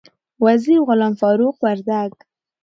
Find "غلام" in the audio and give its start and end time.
0.87-1.13